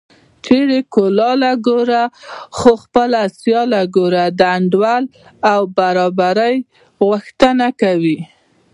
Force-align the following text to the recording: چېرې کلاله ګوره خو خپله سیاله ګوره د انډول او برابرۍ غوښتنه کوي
چېرې 0.45 0.79
کلاله 0.93 1.51
ګوره 1.67 2.03
خو 2.57 2.71
خپله 2.83 3.21
سیاله 3.39 3.81
ګوره 3.95 4.25
د 4.39 4.41
انډول 4.55 5.03
او 5.51 5.59
برابرۍ 5.77 6.55
غوښتنه 7.07 7.67
کوي 7.81 8.19